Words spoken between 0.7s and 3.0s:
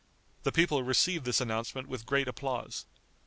received this announcement with great applause.